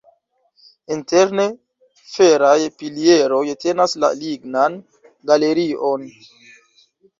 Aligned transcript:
Interne 0.95 1.45
feraj 2.13 2.55
pilieroj 2.79 3.43
tenas 3.67 3.95
la 4.05 4.11
lignan 4.23 4.81
galerion. 5.33 6.11